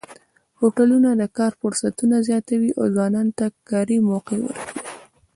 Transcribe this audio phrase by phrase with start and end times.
[0.59, 4.73] هوټلونه د کار فرصتونه زیاتوي او ځوانانو ته کاري موقع ورکوي.